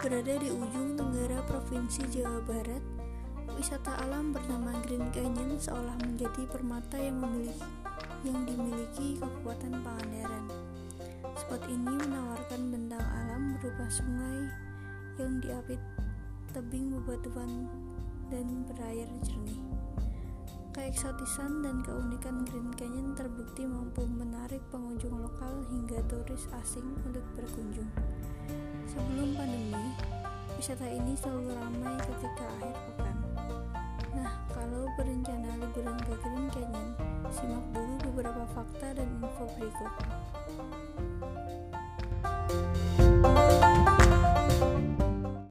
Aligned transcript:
Berada 0.00 0.32
di 0.40 0.48
ujung 0.48 0.96
tenggara 0.96 1.44
Provinsi 1.44 2.00
Jawa 2.08 2.40
Barat, 2.48 2.80
wisata 3.52 4.00
alam 4.00 4.32
bernama 4.32 4.72
Green 4.80 5.12
Canyon 5.12 5.60
seolah 5.60 5.92
menjadi 6.00 6.48
permata 6.48 6.96
yang 6.96 7.20
memiliki 7.20 7.68
yang 8.24 8.48
dimiliki 8.48 9.20
Kabupaten 9.20 9.76
Pangandaran. 9.84 10.48
Spot 11.36 11.60
ini 11.68 12.00
menawarkan 12.00 12.72
bentang 12.72 13.04
alam 13.04 13.60
berupa 13.60 13.84
sungai 13.92 14.48
yang 15.20 15.36
diapit 15.44 15.80
tebing 16.56 16.96
bebatuan 16.96 17.68
dan 18.32 18.64
berair 18.72 19.08
jernih. 19.20 19.60
Keeksotisan 20.72 21.60
dan 21.60 21.84
keunikan 21.84 22.48
Green 22.48 22.72
Canyon 22.72 23.12
terbukti 23.12 23.68
mampu 23.68 24.08
menarik 24.08 24.64
pengunjung 24.72 25.20
lokal 25.20 25.60
hingga 25.68 26.00
turis 26.08 26.48
asing 26.56 26.88
untuk 27.04 27.24
berkunjung. 27.36 27.79
Wisata 30.60 30.92
ini 30.92 31.16
selalu 31.16 31.56
ramai 31.56 31.96
ketika 32.04 32.44
akhir 32.44 32.76
pekan. 32.84 33.16
Nah, 34.12 34.44
kalau 34.52 34.92
berencana 34.92 35.56
liburan 35.56 35.96
ke 36.04 36.12
Green 36.20 36.52
Canyon, 36.52 36.88
simak 37.32 37.64
dulu 37.72 37.96
beberapa 38.12 38.44
fakta 38.52 38.92
dan 38.92 39.08
info 39.24 39.48
berikut. 39.56 39.92